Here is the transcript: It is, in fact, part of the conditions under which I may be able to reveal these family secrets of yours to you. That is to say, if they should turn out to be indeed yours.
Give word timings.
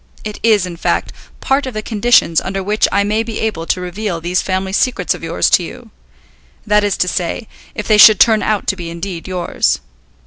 It 0.23 0.39
is, 0.41 0.65
in 0.65 0.77
fact, 0.77 1.13
part 1.41 1.67
of 1.67 1.75
the 1.75 1.83
conditions 1.83 2.41
under 2.41 2.63
which 2.63 2.87
I 2.91 3.03
may 3.03 3.21
be 3.21 3.39
able 3.41 3.67
to 3.67 3.79
reveal 3.79 4.19
these 4.19 4.41
family 4.41 4.73
secrets 4.73 5.13
of 5.13 5.21
yours 5.23 5.47
to 5.51 5.63
you. 5.63 5.91
That 6.65 6.83
is 6.83 6.97
to 6.97 7.07
say, 7.07 7.47
if 7.75 7.87
they 7.87 7.99
should 7.99 8.19
turn 8.19 8.41
out 8.41 8.65
to 8.69 8.75
be 8.75 8.89
indeed 8.89 9.27
yours. 9.27 9.77